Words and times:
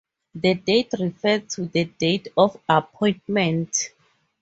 The 0.33 0.55
date 0.55 0.93
refer 0.99 1.37
to 1.41 1.65
the 1.67 1.83
date 1.85 2.29
of 2.35 2.59
appointment. 2.67 3.91